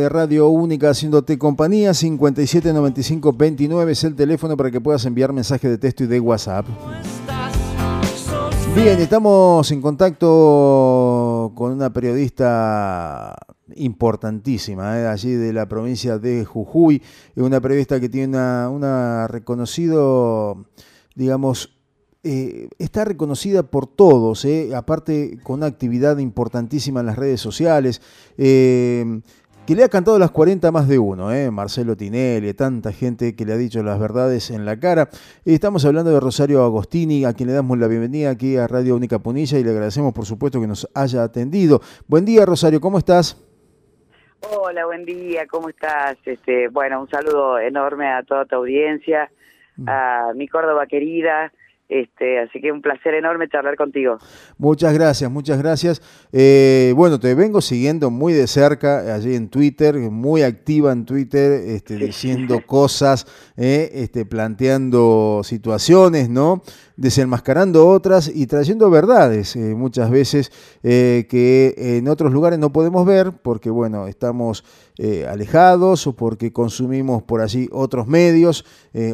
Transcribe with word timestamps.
de 0.00 0.08
Radio 0.08 0.48
Única 0.48 0.90
haciéndote 0.90 1.36
compañía, 1.38 1.92
579529 1.92 3.90
es 3.90 4.04
el 4.04 4.14
teléfono 4.14 4.56
para 4.56 4.70
que 4.70 4.80
puedas 4.80 5.04
enviar 5.06 5.32
mensajes 5.32 5.68
de 5.68 5.76
texto 5.76 6.04
y 6.04 6.06
de 6.06 6.20
WhatsApp. 6.20 6.66
Bien, 8.76 9.00
estamos 9.00 9.68
en 9.72 9.82
contacto 9.82 11.50
con 11.56 11.72
una 11.72 11.92
periodista 11.92 13.34
importantísima, 13.74 15.00
eh, 15.00 15.08
allí 15.08 15.32
de 15.32 15.52
la 15.52 15.66
provincia 15.66 16.16
de 16.20 16.44
Jujuy, 16.44 17.02
una 17.34 17.60
periodista 17.60 17.98
que 17.98 18.08
tiene 18.08 18.28
una, 18.28 18.70
una 18.70 19.26
reconocido, 19.26 20.64
digamos, 21.16 21.76
eh, 22.22 22.68
está 22.78 23.04
reconocida 23.04 23.64
por 23.64 23.88
todos, 23.88 24.44
eh, 24.44 24.76
aparte 24.76 25.40
con 25.42 25.56
una 25.56 25.66
actividad 25.66 26.18
importantísima 26.18 27.00
en 27.00 27.06
las 27.06 27.16
redes 27.16 27.40
sociales, 27.40 28.00
que 29.68 29.74
le 29.74 29.84
ha 29.84 29.90
cantado 29.90 30.18
las 30.18 30.30
40 30.30 30.72
más 30.72 30.88
de 30.88 30.98
uno, 30.98 31.28
Marcelo 31.52 31.94
Tinelli, 31.94 32.54
tanta 32.54 32.90
gente 32.90 33.36
que 33.36 33.44
le 33.44 33.52
ha 33.52 33.56
dicho 33.58 33.82
las 33.82 34.00
verdades 34.00 34.50
en 34.50 34.64
la 34.64 34.80
cara. 34.80 35.10
Estamos 35.44 35.84
hablando 35.84 36.10
de 36.10 36.18
Rosario 36.18 36.64
Agostini, 36.64 37.26
a 37.26 37.34
quien 37.34 37.50
le 37.50 37.54
damos 37.54 37.76
la 37.76 37.86
bienvenida 37.86 38.30
aquí 38.30 38.56
a 38.56 38.66
Radio 38.66 38.96
Única 38.96 39.18
Punilla 39.18 39.58
y 39.58 39.64
le 39.64 39.72
agradecemos 39.72 40.14
por 40.14 40.24
supuesto 40.24 40.58
que 40.58 40.66
nos 40.66 40.88
haya 40.94 41.22
atendido. 41.22 41.82
Buen 42.06 42.24
día 42.24 42.46
Rosario, 42.46 42.80
¿cómo 42.80 42.96
estás? 42.96 43.44
Hola, 44.56 44.86
buen 44.86 45.04
día, 45.04 45.46
¿cómo 45.46 45.68
estás? 45.68 46.16
Este, 46.24 46.68
bueno, 46.68 47.02
un 47.02 47.10
saludo 47.10 47.58
enorme 47.58 48.10
a 48.10 48.22
toda 48.22 48.46
tu 48.46 48.54
audiencia, 48.56 49.30
mm. 49.76 49.86
a 49.86 50.32
mi 50.34 50.48
Córdoba 50.48 50.86
querida, 50.86 51.52
este, 51.88 52.38
así 52.38 52.60
que 52.60 52.70
un 52.70 52.82
placer 52.82 53.14
enorme 53.14 53.48
charlar 53.48 53.74
contigo. 53.76 54.18
Muchas 54.58 54.92
gracias, 54.92 55.30
muchas 55.30 55.58
gracias. 55.58 56.02
Eh, 56.32 56.92
bueno, 56.94 57.18
te 57.18 57.34
vengo 57.34 57.62
siguiendo 57.62 58.10
muy 58.10 58.34
de 58.34 58.46
cerca 58.46 59.14
allí 59.14 59.34
en 59.34 59.48
Twitter, 59.48 59.96
muy 59.96 60.42
activa 60.42 60.92
en 60.92 61.06
Twitter, 61.06 61.50
este, 61.66 61.96
diciendo 61.96 62.60
cosas, 62.66 63.26
eh, 63.56 63.90
este, 63.94 64.26
planteando 64.26 65.40
situaciones, 65.42 66.28
¿no? 66.28 66.62
Desenmascarando 66.96 67.88
otras 67.88 68.28
y 68.28 68.46
trayendo 68.48 68.90
verdades 68.90 69.54
eh, 69.54 69.74
muchas 69.76 70.10
veces 70.10 70.50
que 70.82 71.74
en 71.76 72.08
otros 72.08 72.32
lugares 72.32 72.58
no 72.58 72.72
podemos 72.72 73.06
ver 73.06 73.32
porque, 73.42 73.70
bueno, 73.70 74.08
estamos 74.08 74.64
alejados 75.28 76.06
o 76.08 76.16
porque 76.16 76.52
consumimos 76.52 77.22
por 77.22 77.40
allí 77.40 77.68
otros 77.70 78.08
medios, 78.08 78.64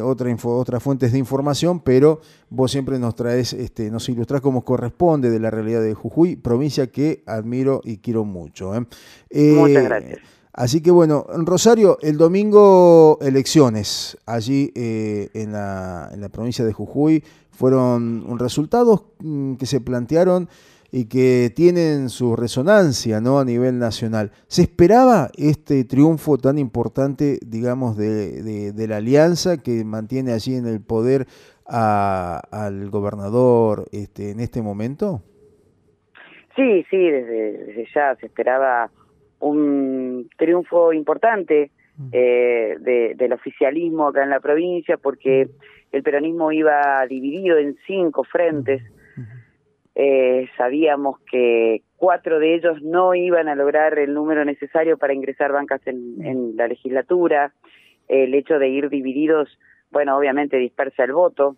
otra 0.03 0.35
otras 0.43 0.81
fuentes 0.81 1.11
de 1.11 1.19
información, 1.19 1.79
pero 1.79 2.21
vos 2.49 2.71
siempre 2.71 2.99
nos 2.99 3.15
traes, 3.15 3.53
este, 3.53 3.89
nos 3.91 4.07
ilustrás 4.09 4.41
como 4.41 4.63
corresponde 4.63 5.29
de 5.29 5.39
la 5.39 5.51
realidad 5.51 5.81
de 5.81 5.93
Jujuy, 5.93 6.35
provincia 6.35 6.87
que 6.87 7.23
admiro 7.25 7.81
y 7.83 7.97
quiero 7.97 8.25
mucho. 8.25 8.75
¿eh? 8.75 8.79
Muchas 8.79 9.83
eh, 9.83 9.85
gracias. 9.85 10.19
Así 10.53 10.79
que 10.79 10.89
bueno, 10.89 11.27
en 11.33 11.45
Rosario, 11.45 11.97
el 12.01 12.17
domingo 12.17 13.17
elecciones 13.21 14.17
allí 14.25 14.71
eh, 14.73 15.29
en, 15.33 15.51
la, 15.51 16.09
en 16.13 16.21
la 16.21 16.29
provincia 16.29 16.63
de 16.63 16.71
Jujuy 16.71 17.23
fueron 17.51 18.39
resultados 18.39 19.03
mm, 19.19 19.55
que 19.55 19.65
se 19.65 19.81
plantearon 19.81 20.47
y 20.93 21.05
que 21.05 21.51
tienen 21.53 22.09
su 22.09 22.37
resonancia 22.37 23.19
¿no? 23.19 23.37
a 23.39 23.43
nivel 23.43 23.79
nacional. 23.79 24.31
¿Se 24.47 24.61
esperaba 24.61 25.29
este 25.35 25.83
triunfo 25.83 26.37
tan 26.37 26.57
importante, 26.57 27.37
digamos, 27.45 27.97
de, 27.97 28.71
de 28.71 28.87
la 28.87 28.97
alianza 28.97 29.57
que 29.57 29.83
mantiene 29.83 30.31
allí 30.31 30.55
en 30.55 30.67
el 30.67 30.79
poder 30.79 31.27
al 31.67 32.89
gobernador 32.89 33.85
este, 33.91 34.31
en 34.31 34.39
este 34.39 34.61
momento? 34.61 35.21
Sí, 36.55 36.85
sí, 36.89 36.97
desde, 36.97 37.87
ya 37.93 38.15
se 38.15 38.27
esperaba 38.27 38.89
un 39.39 40.29
triunfo 40.37 40.93
importante 40.93 41.71
mm. 41.97 42.09
eh, 42.11 43.13
del 43.15 43.33
oficialismo 43.33 44.07
acá 44.07 44.23
en 44.23 44.29
la 44.29 44.39
provincia 44.39 44.97
porque 44.97 45.49
el 45.91 46.03
peronismo 46.03 46.51
iba 46.51 47.05
dividido 47.07 47.57
en 47.57 47.75
cinco 47.85 48.23
frentes. 48.23 48.81
Mm. 49.17 49.21
Eh, 49.97 50.49
sabíamos 50.57 51.19
que 51.31 51.81
cuatro 51.97 52.39
de 52.39 52.55
ellos 52.55 52.81
no 52.81 53.15
iban 53.15 53.47
a 53.47 53.55
lograr 53.55 53.97
el 53.97 54.13
número 54.13 54.43
necesario 54.45 54.97
para 54.97 55.13
ingresar 55.13 55.51
bancas 55.51 55.81
en, 55.85 56.25
en 56.25 56.55
la 56.55 56.67
legislatura. 56.67 57.53
El 58.07 58.33
hecho 58.33 58.59
de 58.59 58.69
ir 58.69 58.89
divididos 58.89 59.57
bueno, 59.91 60.17
obviamente 60.17 60.57
dispersa 60.57 61.03
el 61.03 61.13
voto, 61.13 61.55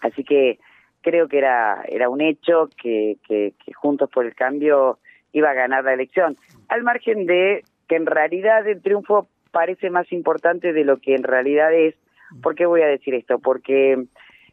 así 0.00 0.24
que 0.24 0.58
creo 1.00 1.28
que 1.28 1.38
era, 1.38 1.82
era 1.88 2.08
un 2.08 2.20
hecho 2.20 2.68
que, 2.80 3.16
que, 3.26 3.54
Juntos 3.74 4.10
por 4.10 4.26
el 4.26 4.34
Cambio 4.34 4.98
iba 5.32 5.50
a 5.50 5.54
ganar 5.54 5.84
la 5.84 5.94
elección, 5.94 6.36
al 6.68 6.82
margen 6.82 7.26
de 7.26 7.64
que 7.88 7.96
en 7.96 8.06
realidad 8.06 8.66
el 8.66 8.82
triunfo 8.82 9.28
parece 9.50 9.90
más 9.90 10.10
importante 10.12 10.72
de 10.72 10.84
lo 10.84 10.98
que 10.98 11.14
en 11.14 11.22
realidad 11.22 11.72
es. 11.72 11.94
¿Por 12.42 12.54
qué 12.54 12.66
voy 12.66 12.82
a 12.82 12.86
decir 12.86 13.14
esto? 13.14 13.38
Porque 13.38 14.04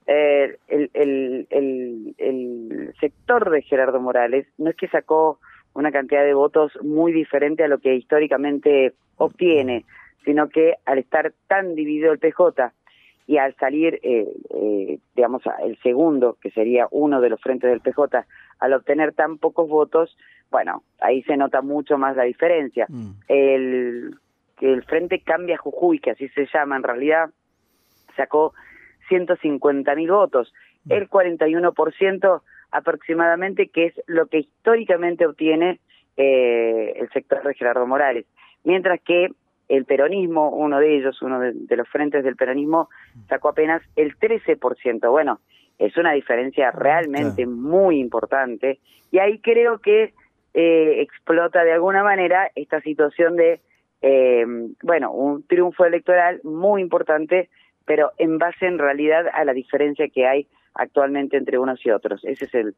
eh, 0.08 0.58
el, 0.68 0.90
el, 0.94 1.48
el, 1.50 2.16
el 2.18 2.94
sector 3.02 3.50
de 3.50 3.62
Gerardo 3.62 4.00
Morales 4.00 4.48
no 4.58 4.70
es 4.70 4.78
que 4.78 4.88
sacó 4.88 5.40
una 5.74 5.92
cantidad 5.92 6.24
de 6.24 6.34
votos 6.34 6.72
muy 6.82 7.12
diferente 7.12 7.64
a 7.64 7.68
lo 7.68 7.80
que 7.80 7.96
históricamente 7.96 8.94
obtiene, 9.18 9.84
sino 10.26 10.50
que 10.50 10.76
al 10.86 10.98
estar 10.98 11.34
tan 11.48 11.76
dividido 11.76 12.12
el 12.12 12.20
PJ 12.20 12.74
y 13.28 13.38
al 13.38 13.56
salir, 13.56 14.00
eh, 14.04 14.28
eh, 14.54 15.00
digamos, 15.16 15.42
el 15.64 15.78
segundo, 15.82 16.38
que 16.42 16.52
sería 16.52 16.88
uno 16.92 17.22
de 17.22 17.30
los 17.30 17.42
frentes 17.42 17.70
del 17.70 17.82
PJ, 17.82 18.26
al 18.60 18.74
obtener 18.74 19.14
tan 19.14 19.38
pocos 19.38 19.68
votos, 19.68 20.16
bueno, 20.52 20.84
ahí 21.02 21.24
se 21.24 21.38
nota 21.38 21.62
mucho 21.62 21.98
más 21.98 22.16
la 22.16 22.24
diferencia. 22.24 22.86
Mm. 22.90 23.12
El 23.28 24.16
que 24.58 24.72
el 24.72 24.84
Frente 24.84 25.20
Cambia 25.20 25.58
Jujuy, 25.58 26.00
que 26.00 26.12
así 26.12 26.30
se 26.30 26.48
llama 26.54 26.78
en 26.78 26.84
realidad, 26.84 27.30
sacó 28.16 28.54
150 29.10 29.96
mil 29.96 30.12
votos, 30.12 30.54
mm. 30.86 30.92
el 30.94 31.10
41% 31.10 32.42
aproximadamente, 32.72 33.70
que 33.70 33.88
es 33.88 34.02
lo 34.08 34.28
que 34.28 34.40
históricamente 34.40 35.26
obtiene 35.26 35.80
eh, 36.18 36.94
el 36.98 37.10
sector 37.10 37.44
de 37.44 37.54
Gerardo 37.54 37.86
Morales. 37.88 38.26
Mientras 38.64 39.02
que 39.02 39.30
el 39.68 39.86
peronismo, 39.86 40.50
uno 40.50 40.80
de 40.80 40.98
ellos, 40.98 41.22
uno 41.22 41.40
de, 41.40 41.76
los 41.76 41.88
frentes 41.90 42.24
del 42.24 42.36
peronismo, 42.36 42.90
sacó 43.28 43.50
apenas 43.50 43.82
el 43.96 44.18
13%. 44.18 45.10
Bueno, 45.10 45.40
es 45.78 45.98
una 45.98 46.14
diferencia 46.14 46.72
realmente 46.72 47.46
muy 47.46 48.00
importante 48.00 48.80
y 49.12 49.20
ahí 49.20 49.40
creo 49.40 49.80
que 49.80 50.14
eh, 50.54 51.02
explota 51.02 51.64
de 51.64 51.74
alguna 51.74 52.04
manera 52.04 52.50
esta 52.56 52.80
situación 52.82 53.36
de, 53.36 53.60
eh, 54.02 54.46
bueno, 54.84 55.12
un 55.12 55.44
triunfo 55.44 55.86
electoral 55.86 56.40
muy 56.44 56.82
importante, 56.82 57.50
pero 57.86 58.12
en 58.18 58.38
base 58.38 58.66
en 58.66 58.78
realidad 58.78 59.26
a 59.34 59.44
la 59.44 59.54
diferencia 59.54 60.08
que 60.08 60.28
hay 60.28 60.48
actualmente 60.74 61.38
entre 61.38 61.58
unos 61.58 61.86
y 61.86 61.92
otros. 61.92 62.24
Ese 62.24 62.46
es 62.46 62.54
el, 62.56 62.76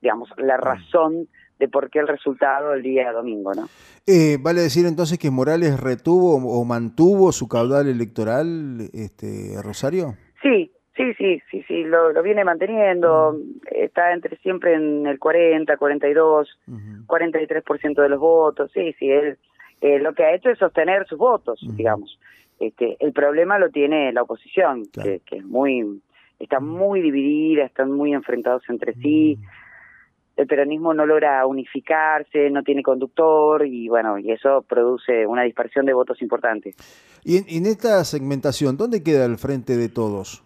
digamos, 0.00 0.30
la 0.36 0.56
razón 0.56 1.28
de 1.58 1.68
por 1.68 1.90
qué 1.90 2.00
el 2.00 2.08
resultado 2.08 2.74
el 2.74 2.82
día 2.82 3.12
domingo, 3.12 3.52
¿no? 3.54 3.68
Eh, 4.06 4.38
vale 4.40 4.60
decir 4.60 4.86
entonces 4.86 5.18
que 5.18 5.30
Morales 5.30 5.80
retuvo 5.80 6.36
o 6.36 6.64
mantuvo 6.64 7.32
su 7.32 7.48
caudal 7.48 7.88
electoral, 7.88 8.90
este 8.92 9.54
Rosario. 9.62 10.14
Sí, 10.42 10.70
sí, 10.96 11.14
sí, 11.14 11.40
sí, 11.50 11.64
sí, 11.66 11.84
lo, 11.84 12.22
viene 12.22 12.44
manteniendo, 12.44 13.38
está 13.70 14.12
entre 14.12 14.36
siempre 14.38 14.74
en 14.74 15.06
el 15.06 15.18
40, 15.18 15.76
42, 15.76 16.48
43% 17.06 18.02
de 18.02 18.08
los 18.08 18.20
votos, 18.20 18.70
sí, 18.72 18.94
sí, 18.98 19.10
él 19.10 19.38
eh, 19.80 19.98
lo 19.98 20.14
que 20.14 20.24
ha 20.24 20.34
hecho 20.34 20.50
es 20.50 20.58
sostener 20.58 21.06
sus 21.06 21.18
votos, 21.18 21.60
digamos. 21.76 22.18
Este, 22.60 22.96
el 23.00 23.12
problema 23.12 23.58
lo 23.58 23.70
tiene 23.70 24.12
la 24.12 24.22
oposición, 24.22 24.84
que, 24.92 25.20
que, 25.26 25.38
es 25.38 25.44
muy, 25.44 26.00
está 26.38 26.60
muy 26.60 27.02
dividida, 27.02 27.64
están 27.64 27.90
muy 27.90 28.14
enfrentados 28.14 28.62
entre 28.68 28.94
sí 28.94 29.38
el 30.36 30.46
peronismo 30.46 30.92
no 30.94 31.06
logra 31.06 31.46
unificarse, 31.46 32.50
no 32.50 32.62
tiene 32.62 32.82
conductor 32.82 33.64
y 33.66 33.88
bueno, 33.88 34.18
y 34.18 34.32
eso 34.32 34.64
produce 34.68 35.26
una 35.26 35.42
dispersión 35.42 35.86
de 35.86 35.92
votos 35.92 36.20
importante. 36.22 36.74
Y 37.24 37.36
en, 37.56 37.66
esta 37.66 38.02
segmentación, 38.04 38.76
¿dónde 38.76 39.02
queda 39.02 39.24
el 39.26 39.38
frente 39.38 39.76
de 39.76 39.88
todos? 39.88 40.42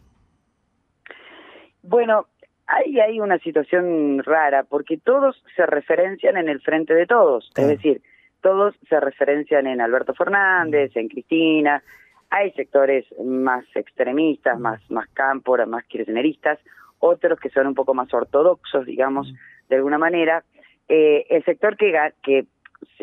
Bueno, 1.83 2.27
ahí 2.67 3.01
hay 3.01 3.19
una 3.21 3.39
situación 3.39 4.23
rara 4.23 4.65
porque 4.65 4.99
todos 4.99 5.43
se 5.57 5.65
referencian 5.65 6.37
en 6.37 6.49
el 6.49 6.61
frente 6.61 6.95
de 6.95 7.07
todos, 7.07 7.51
es 7.57 7.67
decir, 7.67 8.03
todos 8.43 8.75
se 8.89 9.01
referencian 9.01 9.67
en 9.67 9.81
Alberto 9.81 10.15
Fernández, 10.15 10.95
en 10.97 11.09
Cristina, 11.09 11.83
hay 12.31 12.53
sectores 12.53 13.07
más 13.25 13.65
extremistas, 13.75 14.61
más 14.61 14.83
más 14.91 15.09
cámpora, 15.15 15.65
más 15.65 15.85
kirchneristas, 15.87 16.59
otros 16.99 17.41
que 17.41 17.49
son 17.49 17.69
un 17.69 17.75
poco 17.75 17.95
más 17.95 18.13
ortodoxos, 18.13 18.85
digamos, 18.85 19.33
de 19.69 19.77
alguna 19.77 19.99
manera. 19.99 20.45
Eh, 20.89 21.27
el 21.29 21.45
sector 21.45 21.77
que, 21.77 21.95
que, 22.23 22.47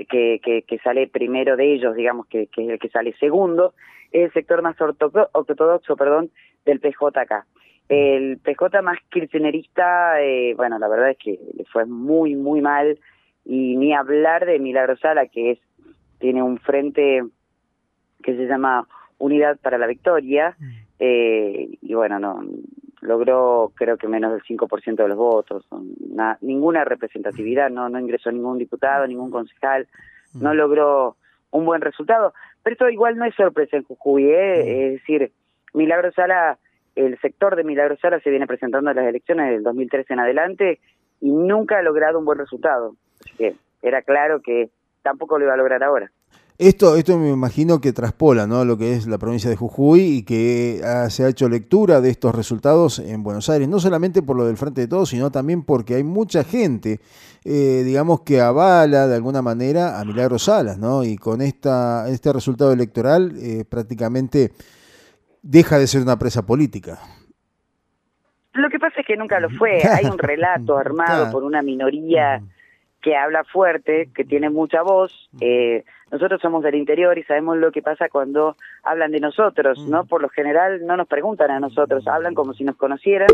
que, 0.08 0.64
que, 0.68 0.80
sale 0.80 1.08
primero 1.08 1.56
de 1.56 1.74
ellos, 1.74 1.96
digamos, 1.96 2.28
que, 2.28 2.48
que 2.48 2.64
es 2.64 2.70
el 2.70 2.80
que 2.80 2.90
sale 2.90 3.14
segundo, 3.20 3.74
es 4.12 4.26
el 4.26 4.34
sector 4.34 4.62
más 4.62 4.76
ortodoxo, 4.80 5.96
perdón, 5.96 6.32
del 6.66 6.80
PJ 6.80 7.20
acá. 7.20 7.46
El 7.88 8.40
PJ 8.40 8.82
más 8.82 8.98
kirchnerista, 9.10 10.22
eh, 10.22 10.56
bueno, 10.56 10.80
la 10.80 10.88
verdad 10.88 11.12
es 11.12 11.18
que 11.18 11.40
le 11.56 11.66
fue 11.66 11.86
muy, 11.86 12.36
muy 12.36 12.62
mal, 12.62 12.98
y 13.46 13.76
ni 13.76 13.94
hablar 13.94 14.46
de 14.46 14.58
Milagro 14.58 14.98
Sala, 14.98 15.28
que 15.28 15.52
es 15.52 15.60
tiene 16.18 16.42
un 16.42 16.58
frente 16.58 17.24
que 18.24 18.36
se 18.36 18.48
llama 18.48 18.88
Unidad 19.20 19.60
para 19.60 19.78
la 19.78 19.86
Victoria, 19.86 20.56
mm. 20.58 20.72
eh, 21.00 21.70
y 21.82 21.94
bueno, 21.94 22.20
no 22.20 22.42
logró 23.06 23.72
creo 23.76 23.98
que 23.98 24.08
menos 24.08 24.32
del 24.34 24.44
5% 24.44 24.96
de 24.96 25.08
los 25.08 25.18
votos, 25.18 25.66
ninguna 26.42 26.84
representatividad, 26.84 27.70
no, 27.70 27.90
no 27.90 28.00
ingresó 28.00 28.32
ningún 28.32 28.58
diputado, 28.58 29.08
ningún 29.08 29.32
concejal, 29.32 29.88
no 30.34 30.54
logró 30.54 31.16
un 31.52 31.66
buen 31.66 31.82
resultado, 31.82 32.34
pero 32.64 32.74
esto 32.74 32.90
igual 32.90 33.18
no 33.18 33.26
es 33.26 33.36
sorpresa 33.36 33.78
en 33.78 33.84
Jujuy, 33.84 34.26
¿eh? 34.26 34.88
Es 34.88 34.94
decir, 34.94 35.32
Milagro 35.74 36.12
Sala, 36.12 36.58
el 36.96 37.18
sector 37.20 37.56
de 37.56 37.64
Milagro 37.64 37.98
Sala 37.98 38.20
se 38.20 38.30
viene 38.30 38.48
presentando 38.48 38.90
en 38.90 38.96
las 38.98 39.08
elecciones 39.08 39.52
del 39.52 39.64
2013 39.64 40.14
en 40.14 40.20
adelante 40.20 40.80
y 41.22 41.32
nunca 41.32 41.80
ha 41.80 41.82
logrado 41.82 42.20
un 42.20 42.26
buen 42.26 42.40
resultado, 42.40 42.96
así 43.22 43.32
que 43.38 43.56
era 43.82 44.02
claro 44.02 44.42
que 44.42 44.70
tampoco 45.02 45.38
lo 45.38 45.46
iba 45.46 45.54
a 45.54 45.58
lograr 45.58 45.84
ahora. 45.84 46.12
Esto, 46.58 46.96
esto 46.96 47.18
me 47.18 47.32
imagino 47.32 47.82
que 47.82 47.92
traspola 47.92 48.48
¿no? 48.48 48.64
lo 48.64 48.78
que 48.78 48.94
es 48.94 49.08
la 49.08 49.18
provincia 49.18 49.50
de 49.50 49.58
Jujuy 49.58 50.02
y 50.02 50.24
que 50.24 50.80
se 51.10 51.26
ha 51.26 51.28
hecho 51.28 51.50
lectura 51.50 52.00
de 52.00 52.10
estos 52.10 52.34
resultados 52.34 53.00
en 53.00 53.24
Buenos 53.24 53.50
Aires, 53.50 53.68
no 53.68 53.78
solamente 53.78 54.22
por 54.22 54.38
lo 54.38 54.46
del 54.46 54.56
Frente 54.56 54.80
de 54.80 54.88
Todos, 54.88 55.10
sino 55.10 55.32
también 55.32 55.64
porque 55.64 55.96
hay 55.96 56.04
mucha 56.04 56.46
gente, 56.46 57.02
eh, 57.44 57.84
digamos, 57.84 58.22
que 58.22 58.40
avala 58.40 59.06
de 59.08 59.16
alguna 59.16 59.42
manera 59.42 60.00
a 60.00 60.06
Milagro 60.06 60.40
Salas, 60.40 60.78
¿no? 60.78 61.04
Y 61.04 61.18
con 61.18 61.42
esta, 61.42 62.08
este 62.08 62.32
resultado 62.32 62.72
electoral 62.72 63.34
eh, 63.36 63.66
prácticamente 63.68 64.54
deja 65.42 65.78
de 65.78 65.88
ser 65.88 66.04
una 66.04 66.18
presa 66.18 66.46
política. 66.46 67.00
Lo 68.54 68.70
que 68.70 68.80
pasa 68.80 69.02
es 69.02 69.06
que 69.06 69.18
nunca 69.18 69.42
lo 69.42 69.50
fue. 69.50 69.82
Hay 69.94 70.06
un 70.06 70.18
relato 70.18 70.78
armado 70.78 71.30
por 71.34 71.44
una 71.44 71.62
minoría 71.62 72.42
que 73.06 73.16
habla 73.16 73.44
fuerte, 73.44 74.10
que 74.16 74.24
tiene 74.24 74.50
mucha 74.50 74.82
voz. 74.82 75.30
Eh, 75.40 75.84
nosotros 76.12 76.42
somos 76.42 76.64
del 76.64 76.74
interior 76.74 77.16
y 77.20 77.24
sabemos 77.24 77.56
lo 77.58 77.72
que 77.72 77.84
pasa 77.84 78.10
cuando 78.10 78.56
hablan 78.82 79.12
de 79.12 79.20
nosotros, 79.20 79.78
¿no? 79.88 80.06
Por 80.06 80.24
lo 80.24 80.30
general 80.30 80.84
no 80.88 80.98
nos 80.98 81.08
preguntan 81.08 81.52
a 81.52 81.60
nosotros, 81.60 82.08
hablan 82.08 82.34
como 82.34 82.56
si 82.56 82.64
nos 82.64 82.78
conocieran, 82.78 83.28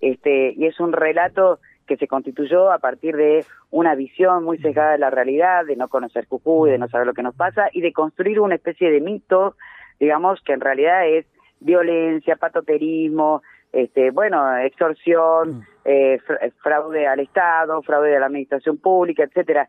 este, 0.00 0.54
y 0.56 0.66
es 0.66 0.80
un 0.80 0.92
relato 0.92 1.60
que 1.86 1.96
se 1.98 2.08
constituyó 2.08 2.72
a 2.72 2.80
partir 2.80 3.14
de 3.14 3.44
una 3.70 3.94
visión 3.94 4.42
muy 4.42 4.58
sesgada 4.58 4.90
de 4.90 4.98
la 4.98 5.10
realidad, 5.10 5.66
de 5.66 5.76
no 5.76 5.86
conocer 5.86 6.26
Jujuy, 6.26 6.72
de 6.72 6.78
no 6.78 6.88
saber 6.88 7.06
lo 7.06 7.14
que 7.14 7.22
nos 7.22 7.36
pasa 7.36 7.68
y 7.72 7.80
de 7.80 7.92
construir 7.92 8.40
una 8.40 8.56
especie 8.56 8.90
de 8.90 9.00
mito, 9.00 9.54
digamos, 10.00 10.40
que 10.40 10.52
en 10.52 10.62
realidad 10.62 11.06
es 11.06 11.26
violencia, 11.60 12.34
patoterismo, 12.34 13.40
este, 13.72 14.10
bueno, 14.10 14.58
extorsión, 14.58 15.64
eh, 15.84 16.18
fraude 16.62 17.06
al 17.06 17.20
Estado, 17.20 17.82
fraude 17.82 18.16
a 18.16 18.20
la 18.20 18.26
administración 18.26 18.78
pública, 18.78 19.24
etcétera. 19.24 19.68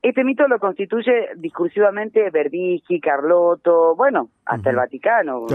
Este 0.00 0.22
mito 0.22 0.46
lo 0.46 0.58
constituye 0.60 1.30
discursivamente 1.36 2.30
Verdischi, 2.30 3.00
Carlotto, 3.00 3.96
bueno, 3.96 4.30
hasta 4.44 4.70
el 4.70 4.76
Vaticano. 4.76 5.46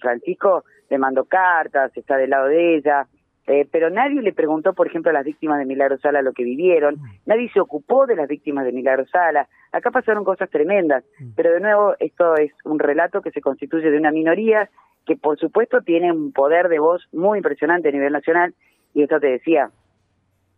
Francisco 0.00 0.64
le 0.90 0.98
mandó 0.98 1.24
cartas, 1.24 1.96
está 1.96 2.16
del 2.16 2.30
lado 2.30 2.48
de 2.48 2.76
ella, 2.76 3.06
eh, 3.46 3.68
pero 3.70 3.90
nadie 3.90 4.22
le 4.22 4.32
preguntó, 4.32 4.72
por 4.72 4.86
ejemplo, 4.86 5.10
a 5.10 5.14
las 5.14 5.24
víctimas 5.24 5.58
de 5.58 5.66
Milagro 5.66 5.98
Sala 5.98 6.22
lo 6.22 6.32
que 6.32 6.44
vivieron, 6.44 6.96
nadie 7.26 7.50
se 7.52 7.60
ocupó 7.60 8.06
de 8.06 8.16
las 8.16 8.26
víctimas 8.26 8.64
de 8.64 8.72
Milagro 8.72 9.06
Sala. 9.06 9.48
Acá 9.70 9.90
pasaron 9.90 10.24
cosas 10.24 10.50
tremendas, 10.50 11.04
pero 11.36 11.52
de 11.52 11.60
nuevo 11.60 11.94
esto 11.98 12.36
es 12.36 12.52
un 12.64 12.78
relato 12.78 13.20
que 13.20 13.30
se 13.30 13.40
constituye 13.40 13.90
de 13.90 13.98
una 13.98 14.10
minoría 14.10 14.70
que 15.04 15.16
por 15.16 15.38
supuesto 15.38 15.82
tiene 15.82 16.10
un 16.10 16.32
poder 16.32 16.68
de 16.68 16.78
voz 16.78 17.06
muy 17.12 17.38
impresionante 17.38 17.88
a 17.88 17.92
nivel 17.92 18.12
nacional, 18.12 18.54
y 18.94 19.02
esto 19.02 19.20
te 19.20 19.26
decía, 19.26 19.70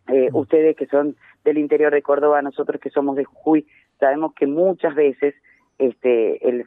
eh, 0.09 0.29
ustedes 0.33 0.77
que 0.77 0.87
son 0.87 1.17
del 1.45 1.59
interior 1.59 1.93
de 1.93 2.03
Córdoba, 2.03 2.43
nosotros 2.43 2.81
que 2.81 2.91
somos 2.91 3.17
de 3.17 3.25
Jujuy, 3.25 3.67
sabemos 3.99 4.35
que 4.35 4.47
muchas 4.47 4.95
veces 4.95 5.35
este, 5.79 6.47
el, 6.49 6.67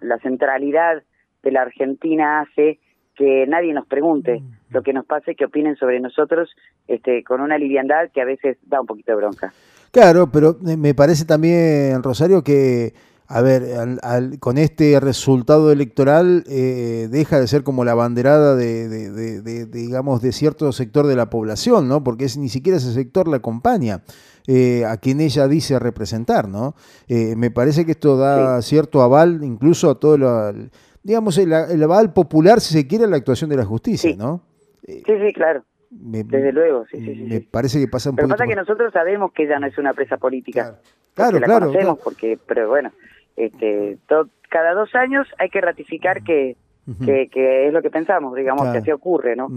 la 0.00 0.18
centralidad 0.18 1.02
de 1.42 1.50
la 1.50 1.62
Argentina 1.62 2.40
hace 2.40 2.78
que 3.16 3.46
nadie 3.46 3.72
nos 3.72 3.86
pregunte. 3.86 4.42
Lo 4.70 4.82
que 4.82 4.92
nos 4.92 5.06
pase, 5.06 5.34
que 5.34 5.46
opinen 5.46 5.76
sobre 5.76 6.00
nosotros 6.00 6.54
este, 6.86 7.24
con 7.24 7.40
una 7.40 7.56
liviandad 7.56 8.10
que 8.12 8.20
a 8.20 8.24
veces 8.24 8.58
da 8.66 8.80
un 8.80 8.86
poquito 8.86 9.12
de 9.12 9.16
bronca. 9.16 9.52
Claro, 9.90 10.28
pero 10.30 10.56
me 10.60 10.94
parece 10.94 11.24
también, 11.24 12.02
Rosario, 12.02 12.42
que 12.42 12.92
a 13.28 13.42
ver, 13.42 13.64
con 14.38 14.56
este 14.56 15.00
resultado 15.00 15.72
electoral 15.72 16.44
eh, 16.48 17.08
deja 17.10 17.40
de 17.40 17.48
ser 17.48 17.64
como 17.64 17.84
la 17.84 17.94
banderada 17.94 18.54
de, 18.54 19.66
digamos, 19.66 20.22
de 20.22 20.32
cierto 20.32 20.70
sector 20.72 21.06
de 21.06 21.16
la 21.16 21.28
población, 21.28 21.88
¿no? 21.88 22.04
Porque 22.04 22.24
es, 22.24 22.36
ni 22.36 22.48
siquiera 22.48 22.78
ese 22.78 22.92
sector 22.92 23.26
la 23.26 23.38
acompaña 23.38 24.02
eh, 24.46 24.84
a 24.84 24.96
quien 24.98 25.20
ella 25.20 25.48
dice 25.48 25.78
representar, 25.80 26.48
¿no? 26.48 26.74
Eh, 27.08 27.34
me 27.36 27.50
parece 27.50 27.84
que 27.84 27.92
esto 27.92 28.16
da 28.16 28.62
cierto 28.62 29.02
aval 29.02 29.42
incluso 29.42 29.90
a 29.90 29.98
todo 29.98 30.16
lo, 30.18 30.52
digamos, 31.02 31.36
el, 31.38 31.52
aval 31.52 32.12
popular, 32.12 32.60
si 32.60 32.74
se 32.74 32.86
quiere, 32.86 33.06
a 33.06 33.08
la 33.08 33.16
actuación 33.16 33.50
de 33.50 33.56
la 33.56 33.64
justicia, 33.64 34.14
¿no? 34.16 34.42
sí, 34.86 35.02
sí, 35.04 35.32
claro. 35.34 35.64
Desde 35.88 36.52
luego, 36.52 36.84
sí, 36.90 36.98
sí, 36.98 37.26
Me 37.28 37.40
parece 37.40 37.80
que 37.80 37.88
pasa 37.88 38.10
un 38.10 38.16
Pero 38.16 38.28
pasa 38.28 38.46
que 38.46 38.56
nosotros 38.56 38.92
sabemos 38.92 39.32
que 39.32 39.44
ella 39.44 39.58
no 39.58 39.66
es 39.66 39.78
una 39.78 39.92
presa 39.94 40.16
política. 40.16 40.78
Claro, 41.14 41.38
claro. 41.38 41.66
La 41.66 41.66
conocemos 41.66 41.98
porque, 42.02 42.38
pero 42.46 42.68
bueno, 42.68 42.92
este, 43.36 43.98
cada 44.48 44.74
dos 44.74 44.94
años 44.94 45.26
hay 45.38 45.50
que 45.50 45.60
ratificar 45.60 46.22
que, 46.22 46.56
que, 47.04 47.66
es 47.66 47.72
lo 47.72 47.82
que 47.82 47.90
pensamos, 47.90 48.34
digamos, 48.34 48.70
que 48.72 48.78
así 48.78 48.90
ocurre, 48.90 49.36
¿no? 49.36 49.48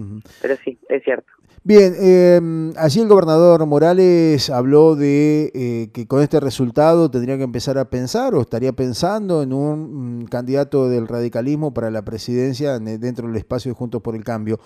Pero 0.41 0.55
sí, 0.57 0.77
es 0.89 1.03
cierto. 1.03 1.31
Bien, 1.63 1.93
eh, 1.99 2.39
allí 2.77 3.01
el 3.01 3.09
gobernador 3.09 3.65
Morales 3.65 4.49
habló 4.49 4.95
de 4.95 5.51
eh, 5.53 5.89
que 5.93 6.07
con 6.07 6.21
este 6.21 6.39
resultado 6.39 7.11
tendría 7.11 7.37
que 7.37 7.43
empezar 7.43 7.77
a 7.77 7.89
pensar 7.89 8.33
o 8.33 8.41
estaría 8.41 8.71
pensando 8.71 9.43
en 9.43 9.51
un 9.51 10.21
mm, 10.21 10.25
candidato 10.27 10.87
del 10.89 11.07
radicalismo 11.07 11.73
para 11.73 11.91
la 11.91 12.03
presidencia 12.03 12.79
dentro 12.79 13.27
del 13.27 13.35
espacio 13.35 13.71
de 13.71 13.75
Juntos 13.75 14.01
por 14.01 14.15
el 14.15 14.23
Cambio. 14.23 14.59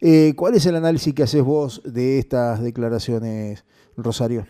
Eh, 0.00 0.34
¿Cuál 0.36 0.54
es 0.54 0.66
el 0.66 0.76
análisis 0.76 1.14
que 1.14 1.22
haces 1.22 1.42
vos 1.42 1.82
de 1.84 2.18
estas 2.18 2.62
declaraciones, 2.62 3.64
Rosario? 3.96 4.46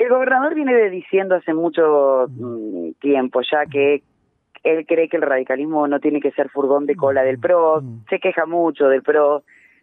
El 0.00 0.08
gobernador 0.08 0.54
viene 0.54 0.88
diciendo 0.88 1.34
hace 1.34 1.52
mucho 1.52 2.26
mm, 2.30 2.92
tiempo 3.02 3.42
ya 3.42 3.66
que 3.66 4.02
él 4.64 4.86
cree 4.86 5.10
que 5.10 5.18
el 5.18 5.22
radicalismo 5.22 5.86
no 5.88 6.00
tiene 6.00 6.22
que 6.22 6.30
ser 6.30 6.48
furgón 6.48 6.86
de 6.86 6.96
cola 6.96 7.22
del 7.22 7.38
PRO, 7.38 7.82
se 8.08 8.18
queja 8.18 8.46
mucho 8.46 8.88
del 8.88 9.02
PRO, 9.02 9.42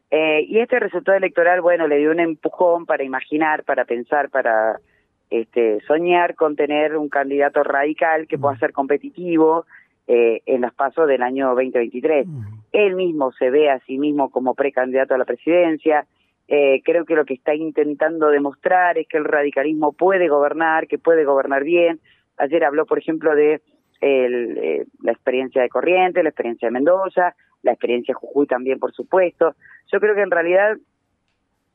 eh, 0.10 0.44
y 0.48 0.58
este 0.58 0.80
resultado 0.80 1.18
electoral, 1.18 1.62
bueno, 1.62 1.88
le 1.88 2.00
dio 2.00 2.10
un 2.10 2.20
empujón 2.20 2.88
para 2.88 3.04
imaginar, 3.04 3.64
para 3.64 3.86
pensar, 3.86 4.32
para 4.32 4.80
este, 5.30 5.82
soñar 5.82 6.34
con 6.34 6.56
tener 6.56 6.98
un 6.98 7.10
candidato 7.10 7.62
radical 7.62 8.26
que 8.28 8.40
pueda 8.40 8.58
ser 8.58 8.74
competitivo 8.74 9.68
eh, 10.08 10.42
en 10.48 10.62
los 10.62 10.74
pasos 10.74 11.08
del 11.08 11.22
año 11.22 11.50
2023. 11.50 12.26
Él 12.72 12.96
mismo 12.96 13.34
se 13.34 13.52
ve 13.52 13.70
a 13.70 13.80
sí 13.82 14.00
mismo 14.00 14.32
como 14.32 14.56
precandidato 14.56 15.14
a 15.14 15.20
la 15.20 15.26
presidencia, 15.26 16.08
eh, 16.48 16.82
creo 16.84 17.06
que 17.06 17.16
lo 17.16 17.26
que 17.26 17.34
está 17.34 17.54
intentando 17.54 18.30
demostrar 18.30 18.98
es 18.98 19.08
que 19.08 19.18
el 19.18 19.26
radicalismo 19.26 19.92
puede 19.92 20.30
gobernar, 20.30 20.88
que 20.88 20.98
puede 20.98 21.26
gobernar 21.26 21.64
bien. 21.64 22.00
Ayer 22.38 22.64
habló, 22.64 22.86
por 22.86 23.00
ejemplo, 23.00 23.36
de 23.36 23.62
eh, 24.02 24.86
la 25.02 25.12
experiencia 25.12 25.62
de 25.62 25.70
Corrientes, 25.70 26.24
la 26.24 26.30
experiencia 26.30 26.68
de 26.68 26.72
Mendoza, 26.72 27.36
la 27.64 27.72
experiencia 27.74 28.14
de 28.14 28.20
Jujuy 28.20 28.48
también, 28.48 28.80
por 28.80 28.94
supuesto. 28.94 29.56
Yo 29.92 30.00
creo 30.00 30.16
que 30.16 30.22
en 30.22 30.32
realidad 30.32 30.78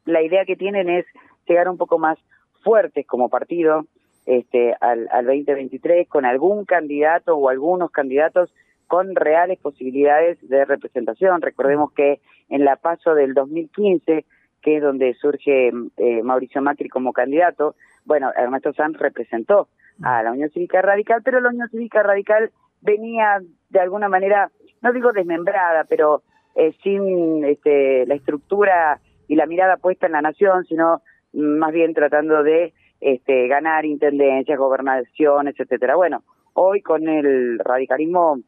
la 0.06 0.22
idea 0.22 0.44
que 0.46 0.56
tienen 0.56 0.88
es 0.88 1.04
llegar 1.46 1.68
un 1.68 1.76
poco 1.76 1.98
más 1.98 2.18
fuertes 2.62 3.06
como 3.06 3.28
partido 3.28 3.86
este, 4.24 4.74
al, 4.80 5.08
al 5.10 5.26
2023 5.26 6.08
con 6.08 6.24
algún 6.24 6.64
candidato 6.64 7.36
o 7.36 7.48
algunos 7.48 7.90
candidatos 7.90 8.54
con 8.86 9.14
reales 9.16 9.58
posibilidades 9.58 10.38
de 10.48 10.64
representación. 10.64 11.42
Recordemos 11.42 11.92
que 11.92 12.20
en 12.48 12.64
la 12.64 12.76
paso 12.76 13.14
del 13.14 13.34
2015 13.34 14.24
que 14.62 14.76
es 14.76 14.82
donde 14.82 15.14
surge 15.14 15.72
eh, 15.96 16.22
Mauricio 16.22 16.62
Macri 16.62 16.88
como 16.88 17.12
candidato, 17.12 17.74
bueno, 18.04 18.30
Ernesto 18.36 18.72
Sanz 18.72 18.98
representó 18.98 19.68
a 20.02 20.22
la 20.22 20.32
Unión 20.32 20.50
Cívica 20.50 20.82
Radical, 20.82 21.22
pero 21.24 21.40
la 21.40 21.50
Unión 21.50 21.68
Cívica 21.68 22.02
Radical 22.02 22.50
venía 22.80 23.40
de 23.70 23.80
alguna 23.80 24.08
manera, 24.08 24.50
no 24.80 24.92
digo 24.92 25.12
desmembrada, 25.12 25.84
pero 25.84 26.22
eh, 26.54 26.74
sin 26.82 27.44
este, 27.44 28.06
la 28.06 28.14
estructura 28.14 29.00
y 29.28 29.36
la 29.36 29.46
mirada 29.46 29.76
puesta 29.76 30.06
en 30.06 30.12
la 30.12 30.22
nación, 30.22 30.64
sino 30.66 31.02
más 31.32 31.72
bien 31.72 31.94
tratando 31.94 32.42
de 32.42 32.72
este, 33.00 33.48
ganar 33.48 33.84
intendencias, 33.84 34.58
gobernaciones, 34.58 35.58
etcétera. 35.58 35.96
Bueno, 35.96 36.22
hoy 36.54 36.82
con 36.82 37.08
el 37.08 37.58
radicalismo 37.58 38.40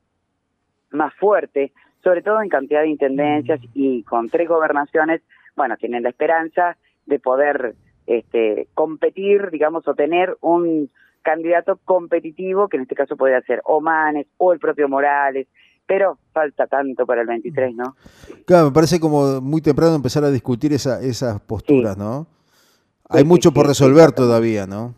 más 0.90 1.14
fuerte, 1.14 1.73
sobre 2.02 2.23
todo 2.23 2.42
en 2.42 2.49
cantidad 2.49 2.83
de 2.83 2.88
intendencias 2.88 3.61
y 3.73 4.02
con 4.02 4.28
tres 4.28 4.49
gobernaciones, 4.49 5.23
bueno, 5.56 5.76
tienen 5.76 6.02
la 6.02 6.11
esperanza 6.11 6.76
de 7.06 7.18
poder 7.18 7.75
este, 8.06 8.68
competir, 8.75 9.50
digamos, 9.50 9.87
o 9.88 9.94
tener 9.94 10.37
un 10.40 10.90
candidato 11.23 11.78
competitivo, 11.84 12.68
que 12.68 12.76
en 12.76 12.82
este 12.82 12.94
caso 12.94 13.16
podría 13.16 13.40
ser 13.42 13.62
Omanes 13.64 14.26
o 14.37 14.52
el 14.52 14.58
propio 14.58 14.88
Morales, 14.88 15.46
pero 15.87 16.18
falta 16.32 16.66
tanto 16.66 17.06
para 17.06 17.23
el 17.23 17.26
23, 17.26 17.75
¿no? 17.75 17.96
Claro, 18.46 18.66
me 18.66 18.73
parece 18.73 19.00
como 19.00 19.40
muy 19.40 19.61
temprano 19.61 19.94
empezar 19.94 20.25
a 20.25 20.30
discutir 20.30 20.73
esa, 20.73 21.02
esas 21.02 21.40
posturas, 21.40 21.96
¿no? 21.96 22.26
Hay 23.08 23.25
mucho 23.25 23.52
por 23.52 23.66
resolver 23.66 24.12
todavía, 24.12 24.66
¿no? 24.66 24.94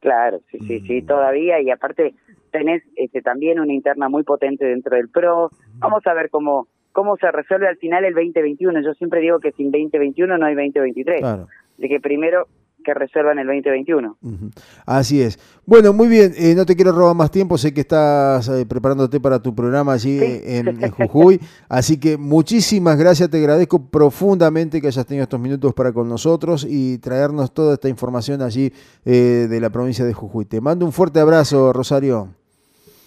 Claro, 0.00 0.40
sí, 0.50 0.58
sí, 0.66 0.80
sí, 0.80 1.02
mm. 1.02 1.06
todavía, 1.06 1.60
y 1.60 1.70
aparte 1.70 2.14
tenés 2.50 2.82
este, 2.96 3.22
también 3.22 3.60
una 3.60 3.72
interna 3.72 4.08
muy 4.08 4.24
potente 4.24 4.64
dentro 4.64 4.96
del 4.96 5.08
PRO. 5.08 5.50
Vamos 5.78 6.06
a 6.06 6.14
ver 6.14 6.28
cómo, 6.30 6.68
cómo 6.92 7.16
se 7.16 7.30
resuelve 7.30 7.68
al 7.68 7.76
final 7.76 8.04
el 8.04 8.14
2021. 8.14 8.80
Yo 8.82 8.94
siempre 8.94 9.20
digo 9.20 9.40
que 9.40 9.52
sin 9.52 9.70
2021 9.70 10.38
no 10.38 10.46
hay 10.46 10.54
2023. 10.54 11.20
Claro. 11.20 11.48
De 11.78 11.88
que 11.88 12.00
primero 12.00 12.46
que 12.82 12.94
reservan 12.94 13.38
el 13.38 13.46
2021. 13.46 14.16
Así 14.86 15.22
es. 15.22 15.38
Bueno, 15.64 15.92
muy 15.92 16.08
bien, 16.08 16.32
eh, 16.36 16.54
no 16.54 16.66
te 16.66 16.74
quiero 16.74 16.92
robar 16.92 17.14
más 17.14 17.30
tiempo, 17.30 17.56
sé 17.56 17.72
que 17.72 17.82
estás 17.82 18.48
eh, 18.48 18.66
preparándote 18.66 19.20
para 19.20 19.40
tu 19.40 19.54
programa 19.54 19.92
allí 19.92 20.18
en, 20.20 20.80
Jujuy, 20.90 21.40
así 21.68 21.98
que 21.98 22.16
muchísimas 22.16 22.98
gracias, 22.98 23.30
te 23.30 23.38
agradezco 23.38 23.88
profundamente 23.88 24.80
que 24.80 24.88
hayas 24.88 25.06
tenido 25.06 25.22
estos 25.22 25.40
minutos 25.40 25.72
para 25.74 25.92
con 25.92 26.08
nosotros 26.08 26.66
y 26.68 26.98
traernos 26.98 27.54
toda 27.54 27.74
esta 27.74 27.88
información 27.88 28.42
allí 28.42 28.72
eh, 29.04 29.46
de 29.48 29.60
la 29.60 29.70
provincia 29.70 30.04
de 30.04 30.12
Jujuy. 30.12 30.44
Te 30.44 30.60
mando 30.60 30.84
un 30.84 30.92
fuerte 30.92 31.20
abrazo, 31.20 31.72
Rosario. 31.72 32.41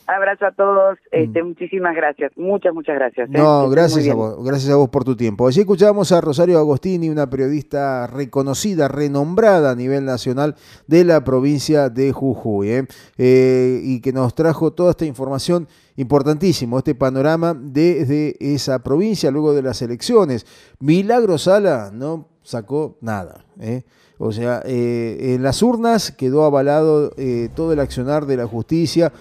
Abrazo 0.08 0.46
a 0.46 0.52
todos, 0.52 1.00
este, 1.12 1.42
mm. 1.42 1.48
muchísimas 1.48 1.96
gracias, 1.96 2.32
muchas, 2.36 2.74
muchas 2.74 2.96
gracias. 2.96 3.28
¿eh? 3.30 3.34
No, 3.38 3.70
gracias 3.70 4.08
a 4.08 4.14
vos, 4.14 4.44
gracias 4.44 4.72
a 4.72 4.76
vos 4.76 4.90
por 4.90 5.04
tu 5.04 5.16
tiempo. 5.16 5.48
Allí 5.48 5.62
escuchamos 5.62 6.12
a 6.12 6.22
Rosario 6.22 6.60
Agostini, 6.60 7.10
una 7.10 7.28
periodista 7.28 8.06
reconocida, 8.06 8.88
renombrada 8.88 9.72
a 9.72 9.76
nivel 9.76 10.06
nacional 10.06 10.56
de 10.86 11.06
la 11.06 11.24
provincia 11.24 11.90
de 11.90 12.12
Jujuy, 12.12 12.70
¿eh? 12.70 12.88
Eh, 13.18 13.82
y 13.84 14.02
que 14.02 14.14
nos 14.14 14.36
trajo 14.36 14.74
toda 14.74 14.92
esta 14.92 15.06
información 15.06 15.68
importantísimo, 15.96 16.78
este 16.78 16.94
panorama 16.94 17.56
desde 17.60 18.36
esa 18.40 18.84
provincia 18.84 19.32
luego 19.32 19.54
de 19.54 19.64
las 19.64 19.82
elecciones. 19.82 20.46
Milagro 20.80 21.40
Sala 21.40 21.90
no 21.92 22.35
sacó 22.46 22.96
nada. 23.02 23.44
¿eh? 23.60 23.84
O 24.18 24.32
sea, 24.32 24.62
eh, 24.64 25.34
en 25.36 25.44
las 25.44 25.62
urnas 25.62 26.12
quedó 26.12 26.46
avalado 26.46 27.12
eh, 27.18 27.50
todo 27.54 27.74
el 27.74 27.80
accionar 27.82 28.26
de 28.26 28.38
la 28.38 28.48
justicia 28.48 29.12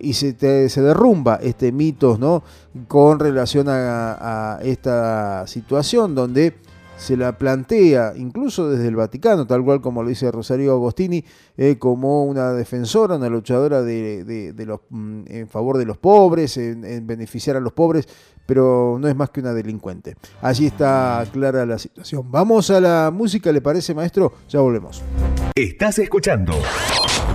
y 0.00 0.14
se, 0.14 0.68
se, 0.68 0.82
derrumba 0.82 1.36
este 1.42 1.70
mito 1.70 2.16
¿no? 2.18 2.42
con 2.88 3.18
relación 3.18 3.66
a, 3.68 4.58
esta 4.62 5.46
situación 5.46 6.14
donde 6.14 6.54
se 6.98 7.16
la 7.16 7.38
plantea 7.38 8.12
incluso 8.16 8.68
desde 8.68 8.88
el 8.88 8.96
Vaticano, 8.96 9.46
tal 9.46 9.64
cual 9.64 9.80
como 9.80 10.02
lo 10.02 10.08
dice 10.08 10.30
Rosario 10.30 10.72
Agostini, 10.72 11.24
como 11.78 12.24
una 12.24 12.52
defensora, 12.52 13.16
una 13.16 13.28
luchadora 13.28 13.82
de, 13.82 14.52
mm, 14.90 15.22
en 15.26 15.48
favor 15.48 15.78
de 15.78 15.86
los 15.86 15.96
pobres, 15.96 16.56
en, 16.56 17.06
beneficiar 17.06 17.56
a 17.56 17.60
los 17.60 17.72
pobres, 17.72 18.06
pero 18.44 18.98
no 19.00 19.08
es 19.08 19.16
más 19.16 19.30
que 19.30 19.40
una 19.40 19.54
delincuente. 19.54 20.16
Allí 20.42 20.66
está 20.66 21.24
clara 21.32 21.64
la 21.64 21.78
situación. 21.78 22.30
Vamos 22.30 22.70
a 22.70 22.80
la 22.80 23.10
música, 23.12 23.52
¿le 23.52 23.60
parece, 23.60 23.94
maestro? 23.94 24.32
Ya 24.48 24.60
volvemos. 24.60 25.02
Estás 25.54 25.98
escuchando 25.98 26.52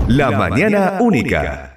La, 0.07 0.31
Mañana, 0.31 0.97
Única. 1.01 1.72